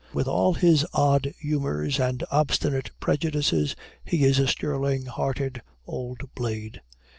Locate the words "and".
1.99-2.23